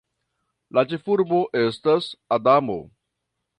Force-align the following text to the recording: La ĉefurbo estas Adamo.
La 0.77 0.83
ĉefurbo 0.93 1.43
estas 1.61 2.09
Adamo. 2.39 2.79